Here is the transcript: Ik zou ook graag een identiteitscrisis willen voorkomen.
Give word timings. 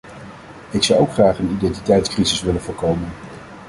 Ik 0.71 0.83
zou 0.83 0.99
ook 0.99 1.11
graag 1.11 1.39
een 1.39 1.51
identiteitscrisis 1.51 2.41
willen 2.41 2.61
voorkomen. 2.61 3.09